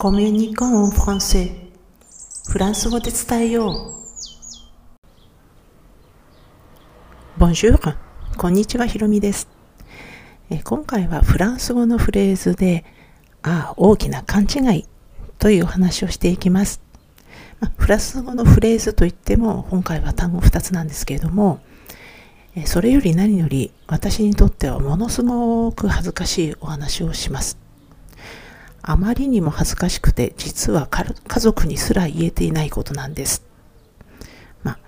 [0.00, 1.50] コミュニコンフランセ
[2.48, 3.96] フランス語で伝えよ
[7.36, 7.40] う。
[7.40, 7.96] Bonjour
[8.36, 9.48] こんにちは、ひろみです。
[10.50, 12.84] え今回はフランス語のフレーズで、
[13.42, 14.86] ああ、大きな勘違い
[15.40, 16.80] というお話をしていきます。
[17.58, 21.58] まフランス語のフレーズといっても、今回は単語2つなんですけれども、
[22.66, 27.67] それより何より私にとってはものすごく恥ずかしいお話をします。
[28.82, 33.44] あまりにも恥ずかしくて、実は家族にすら言えていないことなんです。
[34.62, 34.78] まあ、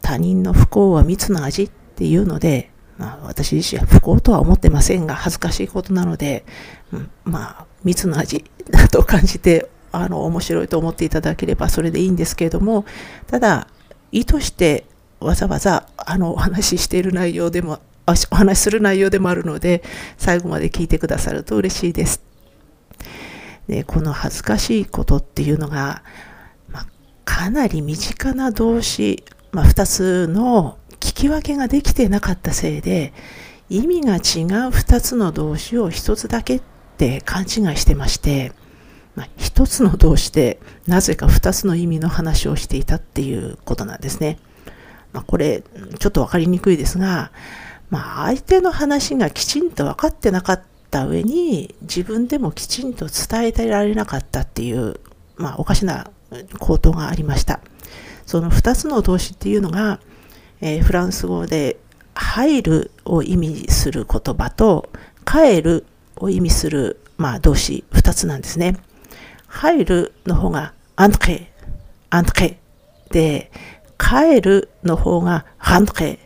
[0.00, 6.44] 他人の不幸は蜜の味っていうので、まあ、私自身は不幸とは思ってませんが、恥ずかしいことなので、
[6.92, 12.84] うん、まあ、蜜の味だと感じて、あの、面白いと思っていただければそれでいいんですけれども、
[13.26, 13.68] ただ、
[14.12, 14.86] 意図して
[15.20, 19.82] わざわざ、あの、お話ししている内容でもお話しする内容でもあるので、
[20.18, 22.22] 最後まで聞いてくださると嬉しいです。
[23.68, 26.02] でこの恥ずかしいことっていうのが、
[26.68, 26.86] まあ、
[27.24, 33.12] かなり身近な動詞、まあ、2つの聞き分けができてなかったせいで、
[33.70, 34.20] 意味が違う
[34.68, 36.62] 2つの動詞を1つだけっ
[36.98, 38.52] て勘違いしてまして、
[39.14, 44.38] まあ、1つの動詞でなぜか2つの意味の話をしていたっていうことなんですね。
[45.12, 45.62] まあ、これ、
[45.98, 47.30] ちょっとわかりにくいですが、
[47.94, 54.98] まあ、相手の話がきちんと分かってなかった上に、自分でもきちんと伝えてられなかったっていう、
[55.36, 56.10] まあ、おかしな
[56.58, 57.60] 口頭がありました。
[58.26, 60.00] その2つの動詞っていうのが、
[60.60, 61.76] えー、フランス語で
[62.16, 64.90] 入るを意味する言葉と
[65.24, 65.86] 帰る
[66.16, 68.76] を意味する、まあ、動詞2つなんですね。
[69.46, 71.52] 入るの方がアントレ、
[72.10, 72.58] アントレ
[73.10, 73.52] で、
[73.96, 76.18] 帰るの方がハントレ、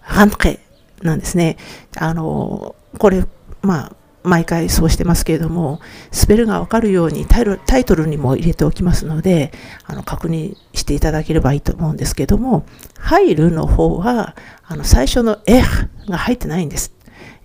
[0.00, 0.60] ハントレ
[1.02, 1.56] なんですね。
[1.96, 3.24] あの、これ、
[3.62, 9.52] まあ、毎回そうしてますけれども、スペルがわかるようにタイトルにも入れておきますので、
[9.86, 12.66] あの、確認していただければいいと思うんですけども、
[12.98, 15.62] 入るの方は、あの、最初のエ
[16.08, 16.92] が入ってないんです。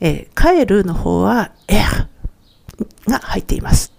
[0.02, 1.82] え、帰るの方はエ
[3.10, 3.94] が入っています。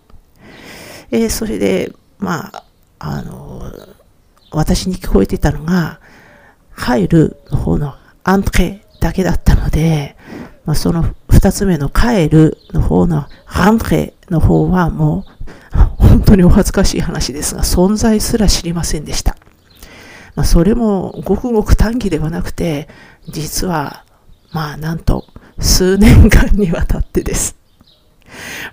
[1.10, 2.64] えー、それで、まあ、
[2.98, 3.72] あの、
[4.50, 6.00] 私に聞こえていたのが、
[6.72, 10.16] 入るの方のアントレだけだったので、
[10.64, 15.36] まあ、その二つ目の帰るの方のハンレの方はもう
[15.96, 19.36] 本当にお恥ずかしい話ですが、存在すら知りませんでした。
[20.34, 22.88] まあ、それもごくごく短期ではなくて、
[23.28, 24.04] 実は、
[24.52, 25.26] まあなんと
[25.58, 27.56] 数年間にわたってです。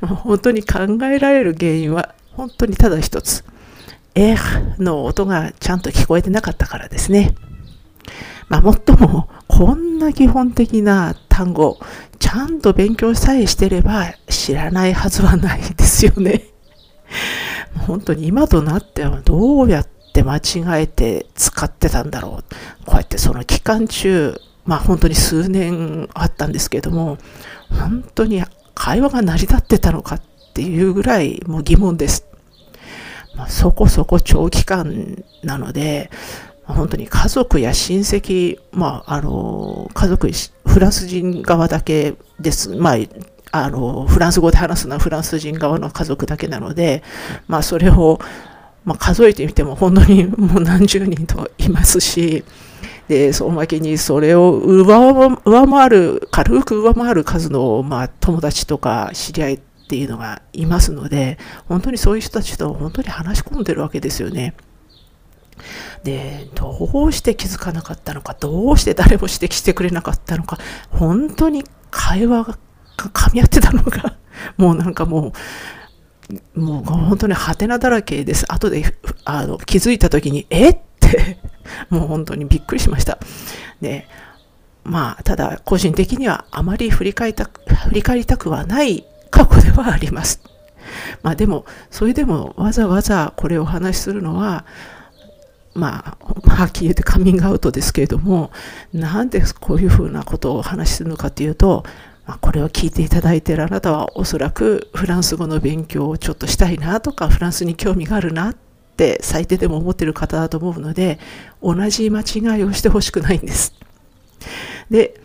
[0.02, 3.44] まあ、本当に考えられる原因は本当にただ一つ。
[4.16, 4.36] え
[4.78, 7.34] の音がちゃんと聞こえてなかったからですね。
[8.50, 11.80] まあ、もっとも、こんな基本的な単語、
[12.20, 16.44] ちゃんと勉強さえしてれば知らないはずはないですよね。
[17.88, 22.86] 本当に今となってはどうやって間違えて使ってたんだろう。
[22.86, 27.18] こうやってその期間中、まあ本当に数年あったんですけども、
[27.70, 28.44] 本当に
[28.76, 30.22] 会話が成り立ってたのかっ
[30.54, 32.26] ていうぐらいもう疑問です。
[33.36, 36.12] まあ、そこそこ長期間なので、
[36.66, 40.30] 本当に家族や親戚、まあ、あの、家族、
[40.66, 42.70] フランス人側だけです。
[42.76, 42.96] まあ、
[43.52, 47.04] あの、フランス語で話すのはフランス人側の家族だけなので、
[47.48, 48.20] まあ、それを、
[48.86, 52.44] まあ、数えてみても本当にもう何十人といますし、
[53.08, 54.86] で、そのわけにそれを上
[55.68, 61.38] 回る、軽く上回る数の、まあ、友達とか知り合いっていうのがいますので、
[61.68, 64.56] 本当にそういう人たちと本当に話し込んでるわけですよね。
[66.04, 70.58] で、どうして気づかなかったのか、どうして誰も指摘してくれなかったのか、
[70.90, 72.58] 本当に会話が
[72.98, 74.16] 噛み合ってたのが、
[74.58, 75.34] もうなんかも
[76.56, 78.52] う、もう本当にハテナだらけです。
[78.52, 81.40] 後であの気づいた時に、えって
[81.90, 83.20] もう本当にびっくりしました。
[83.82, 84.08] で、
[84.84, 87.50] まあ、ただ個人的にはあまり振り返た
[87.86, 90.42] 振り返りたくはない過去ではあります。
[91.22, 94.66] まあでも、それでもわざわざこれをお話しするのは、
[95.74, 98.52] まあ、はっきり言ってカミングアウトですけれども、
[98.94, 101.84] なんでこういうふうなことをお話しするのかというと、
[102.26, 108.56] まあ、これを聞いていただいているあなたはおそらくフランス語の勉強をちょっとしたいなとか、フランスに興味があるなっ
[108.96, 111.20] て最低でも思っている方だと思うので、
[111.62, 113.74] 同じ間違いをしてほしくないんです。
[114.90, 115.20] で、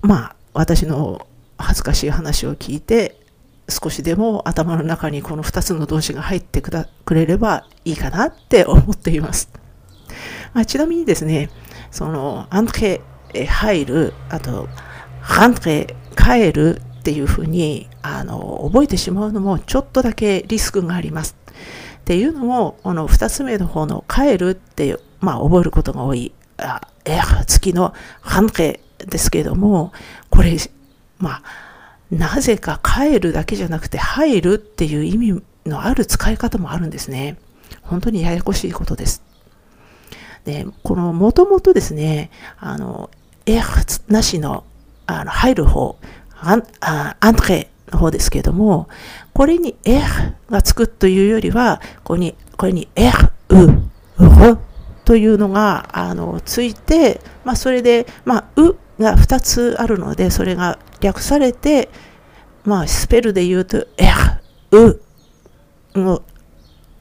[0.00, 1.26] まあ、私の
[1.58, 3.20] 恥ずかしい話を聞いて、
[3.68, 9.50] 少しでも頭の中にこの2つの動詞が入ってくだくれればいいかなって思っています。
[10.52, 11.50] まあ、ちなみにですね、
[11.90, 13.00] その、アントレ、
[13.46, 14.68] 入る、あと、
[15.20, 21.36] ハントレ、帰るっていうふうにあの覚えてしまうのもちょっとだけリスクがあります。
[21.98, 29.92] っていうのも、この2つ目の方の帰るっていう、まあ覚えることが多い、あえ月の半径ですけれども、
[30.30, 30.56] これ、
[31.18, 31.42] まあ、
[32.18, 37.38] なぜか帰るだけじゃなくて入るっていう意味のある使い方もあるんですね。
[37.82, 39.22] 本当にややこしいことです。
[40.44, 43.10] で、このもともとですね、あの、
[43.46, 43.60] エ
[44.08, 44.64] なしの
[45.06, 45.96] あの入る方、
[46.40, 48.88] アンアントレの方ですけれども、
[49.32, 50.00] これにエ
[50.50, 53.10] がつくというよりは、ここに、これにエ
[53.48, 53.66] う、
[54.18, 54.58] う
[55.04, 61.90] というのが、あの、ついて、まあ、それで、まあ、うが2つあるので、それが略されて、
[62.64, 64.10] まあ、スペルで言うと、エ
[64.72, 65.00] う、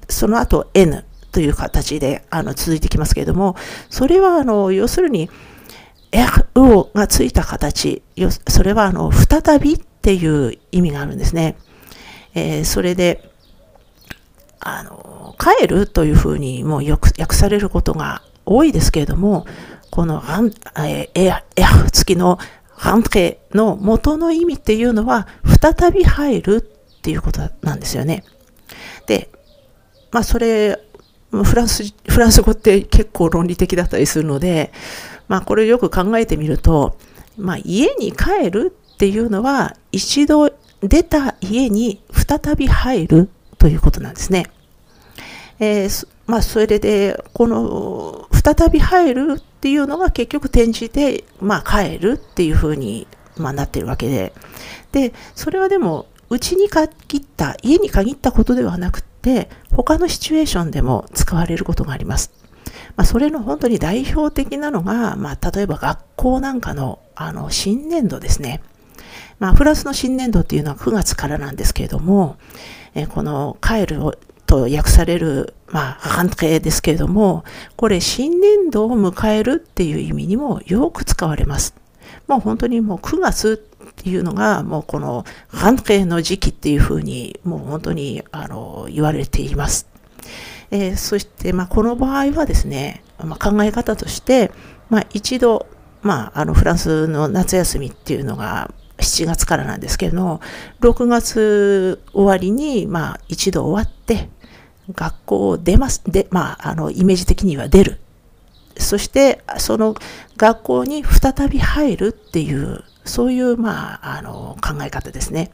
[0.09, 3.55] その後 N という形であの続いてきますけれども、
[3.89, 5.29] それはあの要するに、
[6.11, 8.03] R がついた形、
[8.47, 11.55] それはあの再びっていう意味があるんですね。
[12.35, 13.29] えー、それで、
[14.59, 19.45] あの、帰るというふうにもうよく訳されることが多いですけれども、
[19.89, 20.21] この、
[20.77, 22.37] えー、付きの
[22.83, 25.25] ハンケの元の意味っていうのは、
[25.61, 28.25] 再び入るっていうことなんですよね。
[29.07, 29.29] で、
[30.11, 30.77] まあそれ、
[31.31, 34.73] フランス、フランス語って結構論理的だったりするので、
[35.29, 36.97] まあこれよく考えてみると、
[37.37, 40.51] まあ家に帰るっていうのは一度
[40.81, 43.29] 出た家に再び入る
[43.59, 44.47] ということなんですね。
[45.57, 53.07] えー、まあそれで、この再び入るっていうのが結局転じて、まあ帰るっていうふうに、
[53.37, 54.33] まあ、なってるわけで。
[54.91, 62.31] で、それはでも、うちに限った、家に限ったことではなくて、他のシチュエーションでも使われることがあります。
[62.95, 68.61] まあ、それの本当に代表的なのが、まあ、例えば学校なんかの、あの、新年度ですね。
[69.39, 72.37] まあ、フランスの新年度っていうのは9月からなんですけれども、
[72.95, 73.99] えこの帰る
[74.53, 77.43] と訳される、まあ、判定ですけれども、
[77.75, 81.73] これ新年度を迎えるっていう意味にもよく使われます。
[82.27, 89.87] もう本当にもう9月っていうのが、もうこの判定の時期っていうふうに、もう本当にあの言われています。
[90.69, 94.51] えー、そして、まあ、この場合はですね、まあ、考え方として、
[94.89, 95.65] まあ、一度、
[96.03, 100.41] まあ、あのフランスの夏休みっていうのが7月からなんですけども、
[100.81, 104.29] 6月終わりに、まあ、一度終わって、
[104.91, 106.01] 学校を出ます。
[106.05, 107.99] で、まあ、あの、イメージ的には出る。
[108.77, 109.95] そして、その
[110.37, 115.51] 学校に再び入るっていう、そういう、まあ、あの、考え方ですね。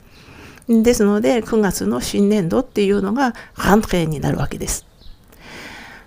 [0.68, 4.86] ですので、9月の新年度っていうのが、半年になるわけです。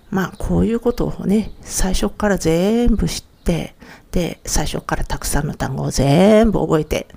[0.09, 3.75] まあ、こういうことをね、最初から全部知って、
[4.11, 7.07] で、最初からたくさんの単語を全部覚えて、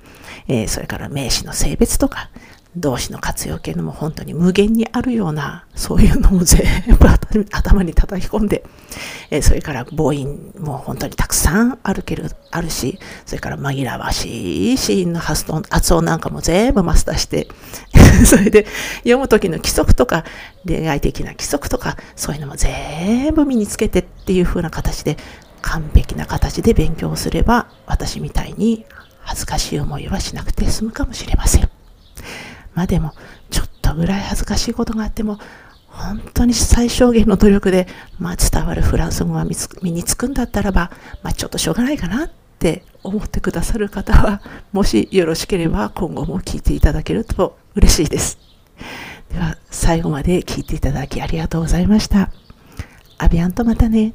[0.48, 2.30] えー、それから名詞の性別とか、
[2.76, 6.62] 動詞の活用形のも本当に無限にあるような、そういうのを全
[6.98, 7.08] 部
[7.50, 8.64] 頭に叩き込んで、
[9.30, 17.48] えー、それから母音も本当にたくさんあるけど、あるし、それから紛らわしいシーンの発音発音なんかも全部マスターして、
[18.26, 18.66] それで
[18.98, 20.24] 読む時の規則とか、
[20.66, 25.16] 恋愛的な規則とか、そういうのも全部身につけてっていう風な形で、
[25.62, 28.84] 完璧な形で勉強すれば、私みたいに
[29.20, 31.75] 恥ずかしい思いはしなくて済むかもしれません。
[32.76, 33.12] までも、
[33.50, 35.40] ちょっとぐらい恥ずかしいことがあっても、
[35.88, 39.46] 本当に最小限の努力で、まあ、伝わるフランス語が
[39.82, 40.92] 身につくんだったらば、
[41.22, 44.42] まあ、ちょっとしょうがないかなって思ってくださる方は、
[44.72, 48.38] もしよろしければ今後も聞いていただけると嬉しいです。
[49.32, 52.30] では、最後まで聞いていただきありがとうございました。
[53.16, 54.12] アビアンとまたね。